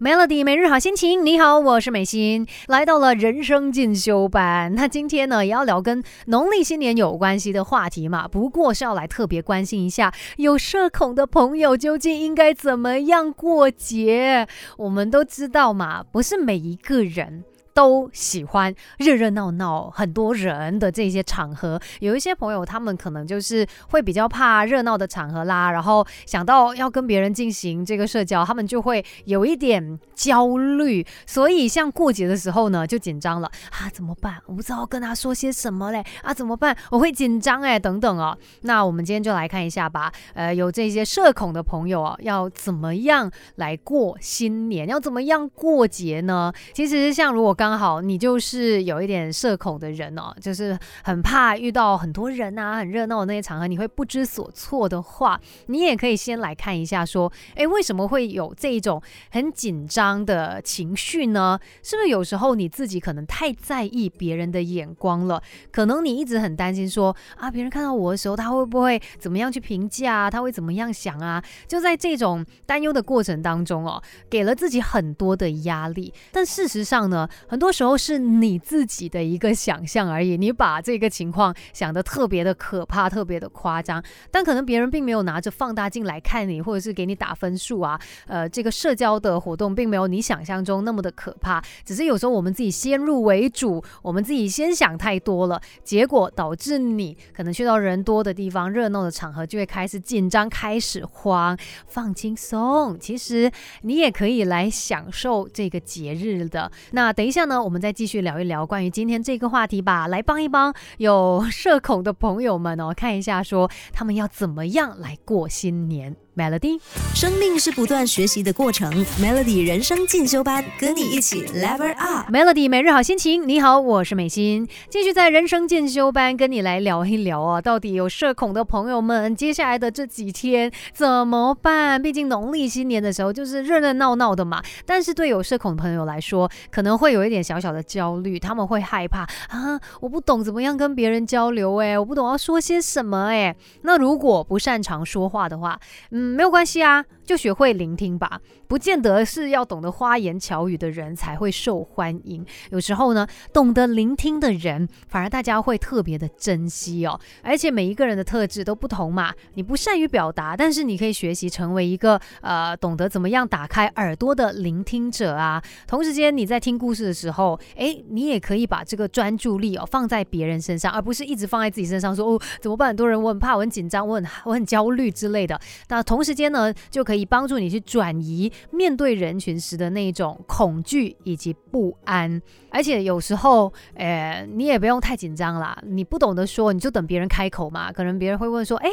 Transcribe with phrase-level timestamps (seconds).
[0.00, 4.74] Melody 每日好心情，你好，我是美心，来到了人生进修班。
[4.74, 14.46] 那今天呢，也要聊跟农历新年有关系的话题嘛，不过是要来特别关心一下有社恐的朋友究竟应该怎么样过节。
[14.78, 17.44] 我们都知道嘛，不是每一个人。
[17.74, 21.78] 都喜欢热热闹闹、很多人的这些场合。
[21.98, 31.04] 有一些朋友，他们可能就是会比较怕热闹的场合啦，然后想到要跟别人进行这个社交，他们就会有一点焦虑。
[31.26, 34.36] 所以，像过节的时候呢，就紧张了啊，怎么办？
[34.46, 36.76] 我不知道跟他说些什么嘞啊，怎么办？
[36.92, 38.38] 我会紧张哎，等等哦。
[38.62, 40.12] 那我们今天就来看一下吧。
[40.34, 44.86] 呃，有这些社恐的朋友啊，要怎么样来过新年？
[44.86, 46.52] 要怎么样过节呢？
[46.72, 61.58] 其实，像如果刚刚好，你就是有一点社恐的人哦，就是很怕遇到很多人啊、很热闹的那些场合，你会不知所措的话，你也可以先来看一下，说，哎，为什么会有这一种很紧张的情绪呢？
[61.82, 65.42] 是不是有时候你自己可能太在意别人的眼光了？
[65.72, 70.30] 可能你一直很担心说，啊，别人看到我的时候，他会不会怎么样去评价啊？
[70.30, 71.42] 他会怎么样想啊？
[71.66, 76.12] 就在这种担忧的过程当中哦，给了自己很多的压力。
[76.30, 77.26] 但事实上呢？
[77.54, 87.96] 很多时候是你自己的一个想象而已，你把这个情况想得特别的可怕，特别的夸张，但可能别人并没有拿着放大镜来看你，或者是给你打分数啊。
[88.26, 101.56] 呃，这个社交的活动并没有你想象中那么的可怕，只是有时候我们自己先入为主，我们自己先想太多了，结果导致你可能去到人多的地方、热闹的场合，就会开始紧张、开始慌。
[101.86, 103.48] 放轻松，其实
[103.82, 106.68] 你也可以来享受这个节日的。
[106.90, 107.43] 那等一下。
[107.46, 116.16] 呢，我们再继续聊一聊关于今天这个话题吧，来帮一帮有社恐的朋友们哦，看一下说他们要怎么样来过新年。
[116.36, 116.80] Melody，
[117.14, 118.92] 生命是不断学习的过程。
[119.20, 122.28] Melody 人生进修班，跟你一起 Level Up。
[122.28, 132.02] Melody 每日好心情，你好，我是美心，继续在人生进修班跟你来聊一聊啊，到底有社恐的朋友们，接下来的这几天怎么办？
[132.02, 134.60] 毕竟农历新年的时候就是热热闹闹的嘛。
[134.84, 139.20] 但是对有社恐的朋友来说，可能会有一点小小的焦虑，他们会害怕
[139.50, 145.78] 啊，我不懂怎么样跟别人交流，哎，我不懂要说些什么，哎，那如果不擅长说话的话，
[146.10, 146.23] 嗯。
[146.24, 148.40] 没有关系啊，就学会聆听吧。
[148.66, 157.20] 不见得是要懂得花言巧语的人才会受欢迎，有时候呢，懂得聆听的人反而大家会特别的珍惜哦。
[157.42, 165.62] 而且每一个人的特质都不同嘛，你不善于表达，但是你可以学习成为一个呃懂得怎么样打开耳朵的聆听者啊。
[165.86, 172.88] 同时间你在听故事的时候，哎，你也可以把这个专注力哦放在别人身上，而不是一直放在自己身上，说哦怎么办？
[172.88, 175.60] 很多人我很怕，我很紧张，我很我很焦虑之类的。
[175.88, 182.40] 那同同时间呢，就可以帮助你去转移面对人群时的那种恐惧以及不安。
[182.70, 185.76] 而且有时候，呃，你也不用太紧张啦。
[185.84, 187.90] 你不懂得说，你就等别人开口嘛。
[187.90, 188.88] 可能别人会问说：“哎，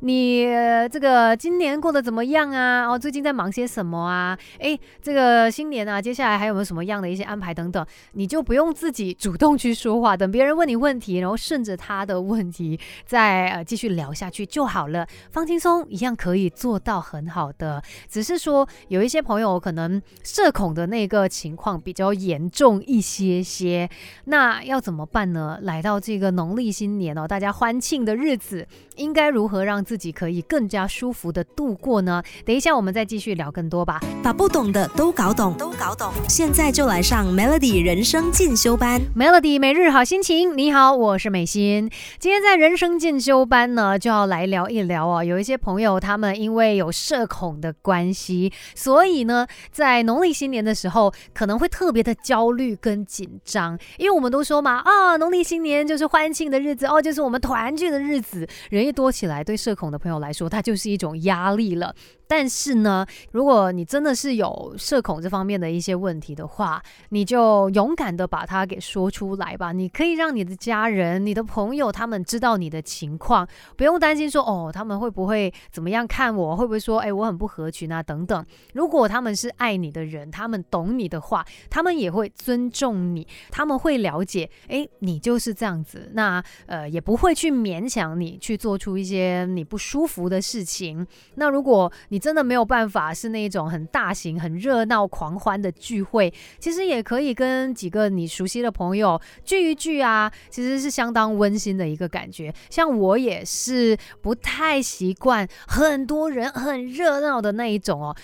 [0.00, 0.44] 你
[0.90, 2.86] 这个今年过得怎么样啊？
[2.88, 4.38] 哦，最近在忙些什么啊？
[4.58, 16.14] 哎，这个新年啊，接下来还有没有什么样的一些安排等等？”你就不用自己主动去说话，等别人问你问题，然后顺着他的问题再呃继续聊下去就好了，放轻松一样。
[16.16, 23.88] 可以做做到很好的，只是说有一些朋友可能社恐的那个情况比较严重一些些，
[24.24, 25.60] 那要怎么办呢？
[25.62, 28.66] 来到这个农历新年哦，大家欢庆的日子，
[28.96, 32.20] 应该如何让自己可以更加舒服的度过呢？
[32.44, 36.12] 等一下我们再继续聊更多吧，把不懂的都搞懂，搞懂。
[36.28, 40.58] 现在就来上 Melody 人生进修班，Melody 每日好心情。
[40.58, 41.88] 你好，我是美心，
[42.18, 46.16] 今天在人生进修班呢，就要来聊一聊哦，有一些朋友他。
[46.16, 61.94] 们因为有社恐的关系，所以呢，在农历新年的时候可能会特别的焦虑跟紧张，因为我们都说嘛，啊，农历新年就是欢庆的日子哦，就是我们团聚的日子，人一多起来，对社恐的朋友来说，它就是一种压力了。
[62.28, 69.72] 但是呢，如果你真的是有社恐这方面的一些问题的话，你就勇敢的把它给说出来吧。
[69.72, 73.46] 你可以让你的家人、你的朋友他们知道你的情况，
[73.76, 78.44] 不用担心说哦，他们会不会怎么样看我，会不会说哎我很不合群啊等等。
[78.74, 91.06] 如果他们是爱你的人，他们懂你的话，他们也会尊重你，他们会了解哎你就是这样子，那呃也不会去勉强你去做出一些你不舒服的事情。
[91.36, 102.50] 那如果你你真的没有办法是那种很大型、很热闹、狂欢的聚会，其实也可以跟几个你熟悉的朋友聚一聚啊，其实是相当温馨的一个感觉。
[102.70, 108.16] 像我也是不太习惯很多人、很热闹的那一种哦，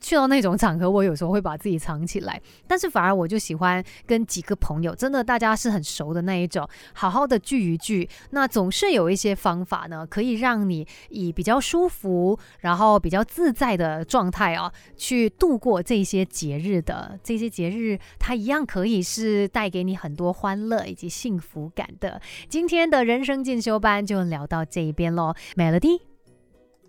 [0.00, 8.08] 去到那种场合，我有时候会把自己藏起来，但是反而我就喜欢跟几个朋友，真的大家是很熟的那一种，好好的聚一聚。
[8.30, 17.18] 那总是有一些方法呢，可以让你以比较舒服，然后比较自在的状态哦，去度过这些节日的。
[17.24, 22.20] 这些节日，它一样可以是带给你很多欢乐以及幸福感的。
[22.50, 26.09] 今天的人生进修班就聊到这一边喽，Melody。